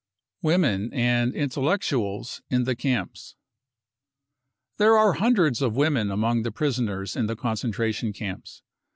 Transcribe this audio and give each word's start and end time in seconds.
Women 0.41 0.91
and 0.93 1.35
Intellectuals 1.35 2.41
in 2.49 2.63
the 2.63 2.75
Camps. 2.75 3.35
There 4.79 4.97
are 4.97 5.13
hundreds 5.13 5.61
of 5.61 5.75
women 5.75 6.09
among 6.09 6.41
the 6.41 6.51
prisoners 6.51 7.15
in 7.15 7.27
the 7.27 7.35
concentra 7.35 7.93
tion 7.93 8.11
camps. 8.11 8.63